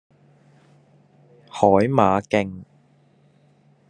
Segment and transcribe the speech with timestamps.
[1.51, 2.63] 海馬徑